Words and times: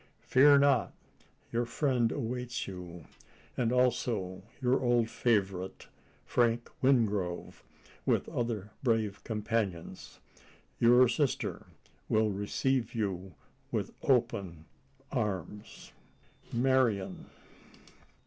Fear 0.23 0.57
not! 0.57 0.93
your 1.51 1.67
friend 1.67 2.11
awaits 2.11 2.67
you 2.67 3.05
as 3.55 3.71
also 3.71 4.41
your 4.59 4.81
old 4.81 5.11
favourite, 5.11 5.89
Frank 6.25 6.71
Wingrove, 6.81 7.63
with 8.03 8.27
other 8.29 8.71
brave 8.81 9.23
companions. 9.23 10.17
Your 10.79 11.07
sister 11.07 11.67
will 12.09 12.31
receive 12.31 12.95
you 12.95 13.35
with 13.71 13.91
open 14.01 14.65
arms." 15.11 15.91
"Marian." 16.51 17.27